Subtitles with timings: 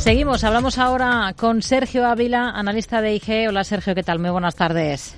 [0.00, 3.48] Seguimos, hablamos ahora con Sergio Ávila, analista de IG.
[3.50, 4.18] Hola Sergio, ¿qué tal?
[4.18, 5.14] Muy buenas tardes.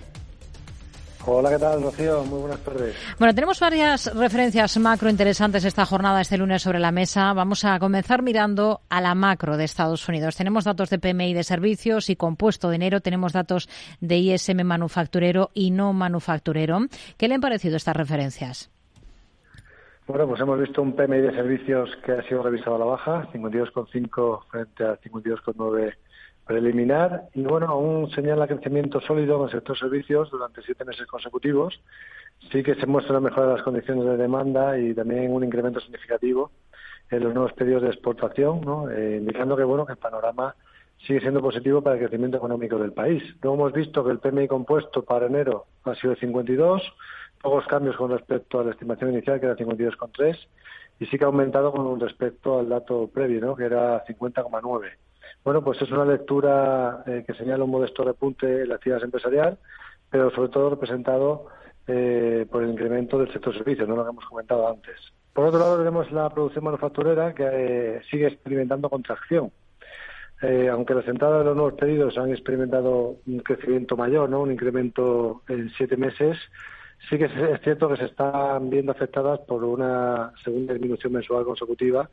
[1.24, 2.24] Hola, ¿qué tal, Rocío?
[2.24, 2.96] Muy buenas tardes.
[3.16, 7.32] Bueno, tenemos varias referencias macro interesantes esta jornada, este lunes sobre la mesa.
[7.32, 10.34] Vamos a comenzar mirando a la macro de Estados Unidos.
[10.34, 13.00] Tenemos datos de PMI de servicios y compuesto de enero.
[13.00, 13.68] Tenemos datos
[14.00, 16.80] de ISM manufacturero y no manufacturero.
[17.16, 18.68] ¿Qué le han parecido estas referencias?
[20.06, 23.28] Bueno, pues hemos visto un PMI de servicios que ha sido revisado a la baja,
[23.32, 25.94] 52,5 frente a 52,9
[26.44, 31.80] preliminar y bueno, aún señala crecimiento sólido en el sector servicios durante siete meses consecutivos.
[32.50, 35.78] Sí que se muestra una mejora de las condiciones de demanda y también un incremento
[35.78, 36.50] significativo
[37.08, 38.90] en los nuevos pedidos de exportación, ¿no?
[38.90, 40.56] Eh, indicando que bueno que el panorama
[41.06, 43.22] sigue siendo positivo para el crecimiento económico del país.
[43.40, 46.82] Luego hemos visto que el PMI compuesto para enero ha sido de 52,
[47.42, 50.38] pocos cambios con respecto a la estimación inicial que era 52,3
[51.00, 53.56] y sí que ha aumentado con respecto al dato previo, ¿no?
[53.56, 54.90] que era 50,9.
[55.44, 59.58] Bueno, pues es una lectura eh, que señala un modesto repunte en la actividad empresarial,
[60.08, 61.46] pero sobre todo representado
[61.88, 64.94] eh, por el incremento del sector servicios, no lo que hemos comentado antes.
[65.32, 69.50] Por otro lado, tenemos la producción manufacturera que eh, sigue experimentando contracción.
[70.70, 74.42] aunque las entradas de los nuevos pedidos han experimentado un crecimiento mayor, ¿no?
[74.42, 76.36] un incremento en siete meses,
[77.08, 82.08] sí que es cierto que se están viendo afectadas por una segunda disminución mensual consecutiva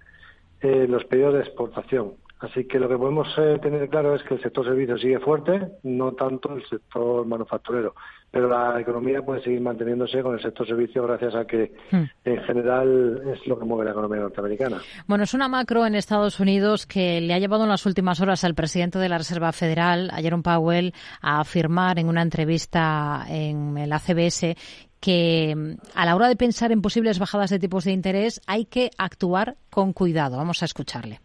[0.61, 2.13] en los pedidos de exportación.
[2.39, 5.73] Así que lo que podemos eh, tener claro es que el sector servicios sigue fuerte,
[5.83, 7.95] no tanto el sector manufacturero,
[8.31, 12.03] pero la economía puede seguir manteniéndose con el sector servicios gracias a que hmm.
[12.23, 14.77] en general es lo que mueve la economía norteamericana.
[15.05, 18.45] Bueno, es una macro en Estados Unidos que le ha llevado en las últimas horas
[18.45, 23.89] al presidente de la Reserva Federal, a Jerome Powell, a afirmar en una entrevista en
[23.89, 24.55] la CBS
[25.01, 28.91] que a la hora de pensar en posibles bajadas de tipos de interés hay que
[28.97, 30.37] actuar con cuidado.
[30.37, 31.19] Vamos a escucharle.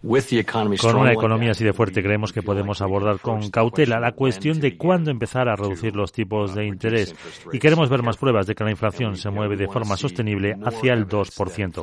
[0.00, 4.76] Con una economía así de fuerte creemos que podemos abordar con cautela la cuestión de
[4.76, 7.14] cuándo empezar a reducir los tipos de interés
[7.52, 10.92] y queremos ver más pruebas de que la inflación se mueve de forma sostenible hacia
[10.92, 11.82] el 2%.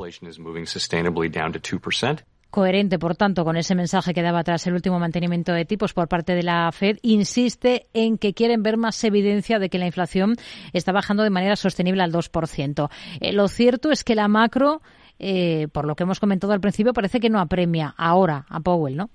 [2.55, 6.07] Coherente, por tanto, con ese mensaje que daba tras el último mantenimiento de tipos por
[6.07, 10.37] parte de la Fed, insiste en que quieren ver más evidencia de que la inflación
[10.71, 12.89] está bajando de manera sostenible al 2%.
[13.19, 14.81] Eh, lo cierto es que la macro
[15.19, 18.97] eh, por lo que hemos comentado al principio, parece que no apremia ahora a Powell,
[18.97, 19.09] ¿no?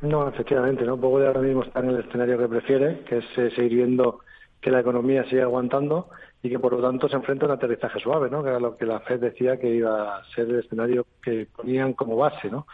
[0.00, 1.00] No, efectivamente, ¿no?
[1.00, 4.20] Powell ahora mismo está en el escenario que prefiere, que es eh, seguir viendo
[4.60, 6.08] que la economía sigue aguantando
[6.42, 8.42] y que por lo tanto se enfrenta a un aterrizaje suave, ¿no?
[8.42, 11.94] Que era lo que la Fed decía que iba a ser el escenario que ponían
[11.94, 12.66] como base, ¿no?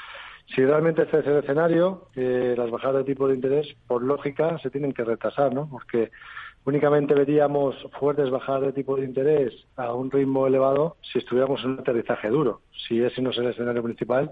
[0.55, 4.59] Si realmente este es el escenario, eh, las bajadas de tipo de interés, por lógica,
[4.59, 5.69] se tienen que retrasar, ¿no?
[5.71, 6.11] Porque
[6.65, 11.71] únicamente veríamos fuertes bajadas de tipo de interés a un ritmo elevado si estuviéramos en
[11.71, 12.61] un aterrizaje duro.
[12.89, 14.31] Si ese no es el escenario principal,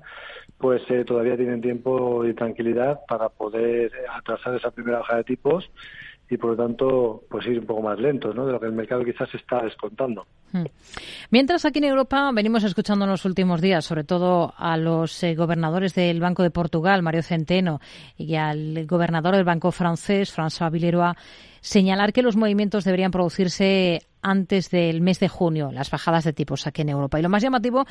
[0.59, 5.71] pues eh, todavía tienen tiempo y tranquilidad para poder atrasar esa primera bajada de tipos
[6.31, 8.47] y por lo tanto pues ir un poco más lentos ¿no?
[8.47, 10.27] de lo que el mercado quizás está descontando.
[10.53, 10.65] Hmm.
[11.31, 15.34] Mientras aquí en Europa venimos escuchando en los últimos días, sobre todo a los eh,
[15.34, 17.81] gobernadores del Banco de Portugal, Mario Centeno,
[18.16, 21.12] y al gobernador del Banco francés, François Villeroy,
[21.61, 26.66] señalar que los movimientos deberían producirse antes del mes de junio, las bajadas de tipos
[26.66, 27.19] aquí en Europa.
[27.19, 27.87] Y lo más llamativo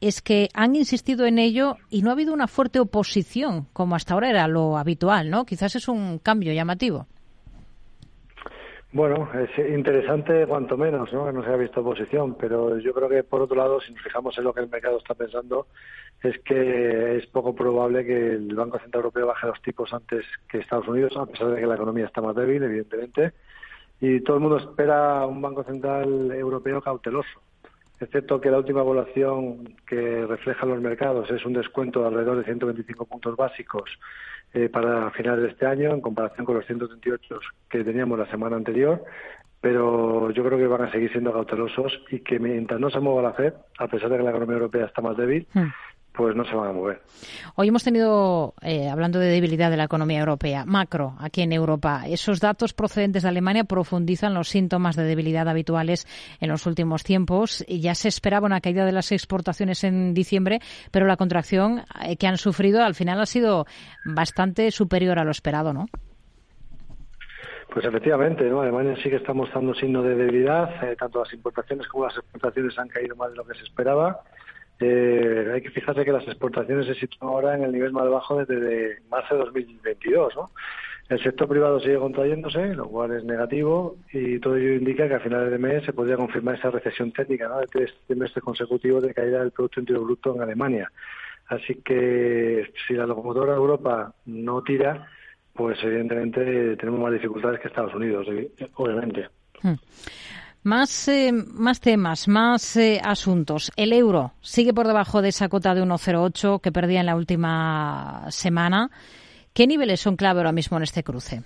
[0.00, 4.14] es que han insistido en ello y no ha habido una fuerte oposición, como hasta
[4.14, 5.44] ahora era lo habitual, ¿no?
[5.44, 7.06] Quizás es un cambio llamativo.
[8.92, 11.24] Bueno, es interesante cuanto menos, ¿no?
[11.24, 14.02] Que no se haya visto oposición, pero yo creo que por otro lado, si nos
[14.02, 15.66] fijamos en lo que el mercado está pensando,
[16.22, 20.58] es que es poco probable que el Banco Central Europeo baje los tipos antes que
[20.58, 23.32] Estados Unidos, a pesar de que la economía está más débil, evidentemente,
[23.98, 27.40] y todo el mundo espera un Banco Central Europeo cauteloso,
[28.02, 32.44] excepto que la última evaluación que refleja los mercados es un descuento de alrededor de
[32.44, 33.90] 125 puntos básicos
[34.52, 38.56] eh, para finales de este año en comparación con los 138 que teníamos la semana
[38.56, 39.02] anterior,
[39.60, 43.22] pero yo creo que van a seguir siendo cautelosos y que mientras no se mueva
[43.22, 45.68] la FED, a pesar de que la economía europea está más débil, hmm
[46.12, 47.00] pues no se van a mover.
[47.54, 52.02] Hoy hemos tenido, eh, hablando de debilidad de la economía europea, macro aquí en Europa,
[52.06, 56.06] esos datos procedentes de Alemania profundizan los síntomas de debilidad habituales
[56.40, 57.64] en los últimos tiempos.
[57.68, 60.60] Ya se esperaba una caída de las exportaciones en diciembre,
[60.90, 63.66] pero la contracción eh, que han sufrido al final ha sido
[64.04, 65.86] bastante superior a lo esperado, ¿no?
[67.72, 68.60] Pues efectivamente, ¿no?
[68.60, 72.78] Alemania sí que está mostrando signos de debilidad, eh, tanto las importaciones como las exportaciones
[72.78, 74.20] han caído más de lo que se esperaba
[74.82, 78.44] eh, hay que fijarse que las exportaciones se sitúan ahora en el nivel más bajo
[78.44, 80.34] desde marzo de 2022.
[80.36, 80.50] ¿no?
[81.08, 85.20] El sector privado sigue contrayéndose, lo cual es negativo, y todo ello indica que a
[85.20, 89.40] finales de mes se podría confirmar esa recesión técnica de tres trimestres consecutivos de caída
[89.40, 90.90] del Producto Interior Bruto en Alemania.
[91.48, 95.06] Así que si la locomotora de Europa no tira,
[95.52, 98.26] pues evidentemente tenemos más dificultades que Estados Unidos,
[98.74, 99.28] obviamente.
[99.62, 99.74] Hmm.
[100.64, 103.72] Más, eh, más temas, más eh, asuntos.
[103.76, 108.26] El euro sigue por debajo de esa cota de 1,08 que perdía en la última
[108.28, 108.90] semana.
[109.52, 111.42] ¿Qué niveles son clave ahora mismo en este cruce?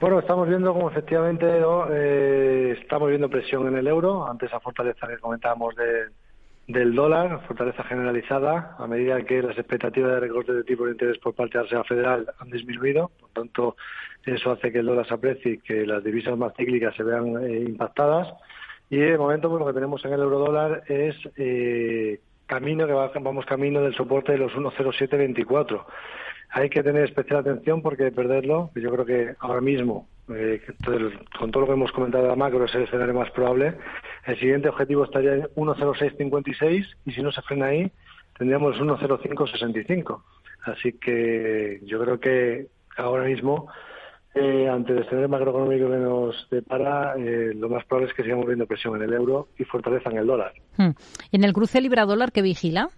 [0.00, 1.44] Bueno, estamos viendo como efectivamente
[1.90, 5.74] eh, estamos viendo presión en el euro ante esa fortaleza que comentábamos
[6.68, 11.16] del dólar, fortaleza generalizada, a medida que las expectativas de recorte de tipo de interés
[11.18, 13.10] por parte de la Reserva Federal han disminuido.
[13.18, 13.76] Por tanto,
[14.24, 17.42] eso hace que el dólar se aprecie y que las divisas más cíclicas se vean
[17.42, 18.28] eh, impactadas.
[18.90, 22.92] Y de momento, pues, lo que tenemos en el euro dólar es eh, camino que
[23.20, 25.84] vamos camino del soporte de los 1,0724
[26.50, 30.62] hay que tener especial atención porque perderlo, yo creo que ahora mismo, eh,
[31.38, 33.74] con todo lo que hemos comentado de la macro, es el escenario más probable.
[34.24, 37.90] El siguiente objetivo estaría en 1.0656 y si no se frena ahí,
[38.38, 40.22] tendríamos 1.0565.
[40.62, 43.68] Así que yo creo que ahora mismo,
[44.38, 48.46] eh, ante el escenario macroeconómico que nos depara, eh, lo más probable es que sigamos
[48.46, 50.52] viendo presión en el euro y fortaleza en el dólar.
[50.76, 50.90] Hmm.
[51.30, 52.90] ¿Y en el cruce libra-dólar qué vigila?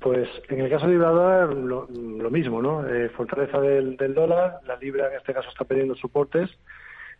[0.00, 2.86] Pues en el caso de Libra lo, lo mismo, ¿no?
[2.86, 6.50] Eh, fortaleza del, dólar, la libra en este caso está perdiendo soportes.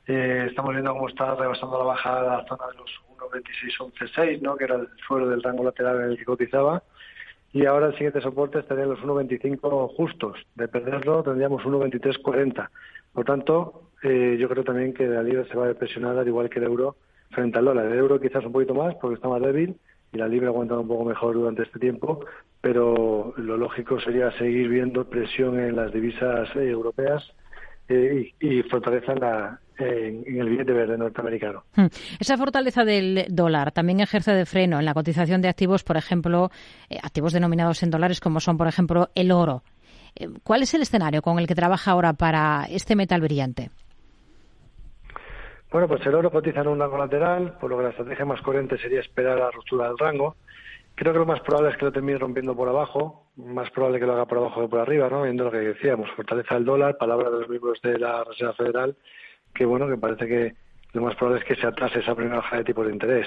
[0.06, 4.56] Eh, estamos viendo cómo está rebasando la bajada a la zona de los 1.26.11.6, ¿no?
[4.56, 6.82] Que era el suelo del rango lateral en el que cotizaba.
[7.52, 10.38] Y ahora el siguiente soporte estaría en los 1.25 justos.
[10.54, 12.68] De perderlo tendríamos 1.23.40.
[13.12, 16.48] Por tanto, eh, yo creo también que la libra se va a presionar al igual
[16.48, 16.96] que el euro
[17.30, 17.86] frente al dólar.
[17.86, 19.76] El euro quizás un poquito más porque está más débil
[20.12, 22.24] y la libra ha aguantado un poco mejor durante este tiempo,
[22.60, 27.22] pero lo lógico sería seguir viendo presión en las divisas eh, europeas
[27.88, 29.58] eh, y, fortaleza en,
[29.88, 31.64] el billete verde norteamericano.
[31.76, 31.86] Hmm.
[32.18, 36.50] Esa fortaleza del dólar también ejerce de freno en la cotización de activos, por ejemplo,
[36.88, 39.62] eh, activos denominados en dólares como son, por ejemplo, el oro.
[40.42, 43.70] ¿Cuál es el escenario con el que trabaja ahora para este metal brillante?
[45.70, 48.42] Bueno, pues el oro cotiza en un rango lateral, por lo que la estrategia más
[48.42, 50.36] coherente sería esperar a la ruptura del rango.
[50.96, 54.06] Creo que lo más probable es que lo termine rompiendo por abajo, más probable que
[54.06, 55.22] lo haga por abajo que por arriba, ¿no?
[55.22, 58.96] Viendo lo que decíamos, fortaleza del dólar, palabra de los miembros de la Reserva Federal,
[59.54, 60.54] que bueno, que parece que
[60.92, 63.26] lo más probable es que se atrase esa primera bajada de tipo de interés.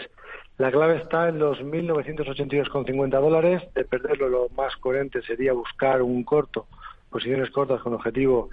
[0.58, 3.64] La clave está en los 1.982,50 dólares.
[3.74, 6.68] De perderlo, lo más coherente sería buscar un corto,
[7.10, 8.50] posiciones cortas con objetivo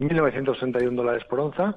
[0.00, 1.76] 1.961 dólares por onza.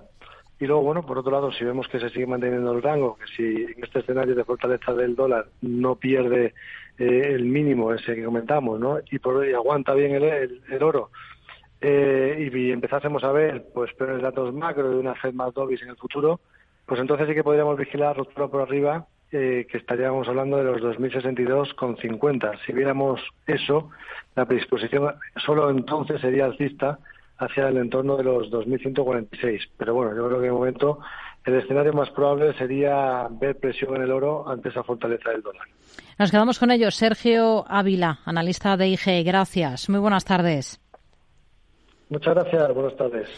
[0.60, 3.26] Y luego, bueno, por otro lado, si vemos que se sigue manteniendo el rango, que
[3.36, 6.54] si en este escenario de fortaleza del dólar no pierde
[7.00, 9.00] eh, el mínimo ese que comentamos, ¿no?
[9.10, 11.10] Y, por, y aguanta bien el, el, oro,
[11.82, 15.90] eh, y, empezásemos a ver, pues, peores datos macro de una Fed más dovis en
[15.90, 16.40] el futuro,
[16.86, 20.82] pues entonces sí que podríamos vigilar ruptura por arriba, eh, que estaríamos hablando de los
[20.82, 22.60] 2062,50.
[22.66, 23.90] Si viéramos eso,
[24.36, 27.00] la predisposición solo entonces sería alcista
[27.38, 29.70] hacia el entorno de los 2.146.
[29.78, 31.00] Pero bueno, yo creo que de momento
[31.46, 35.68] el escenario más probable sería ver presión en el oro ante esa fortaleza del dólar.
[36.20, 36.96] Nos quedamos con ellos.
[36.96, 39.24] Sergio Ávila, analista de IG.
[39.26, 39.90] Gracias.
[39.90, 40.81] Muy buenas tardes.
[42.12, 42.74] Muchas gracias.
[42.74, 43.30] Buenas tardes.